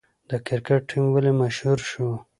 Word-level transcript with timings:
د 0.29 0.31
کرکټ 0.47 0.81
ټیم 0.89 1.05
ولې 1.11 1.31
مشهور 1.41 1.79
شو؟ 1.89 2.07